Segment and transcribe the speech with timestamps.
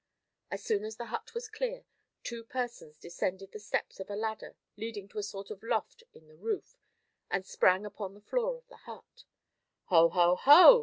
[0.49, 1.85] As soon as the hut was clear,
[2.23, 6.27] two persons descended the steps of a ladder leading to a sort of loft in
[6.27, 6.75] the roof,
[7.29, 9.25] and sprang upon the floor of the hut.
[9.89, 10.09] "Ho!
[10.09, 10.37] ho!
[10.37, 10.79] Ho!"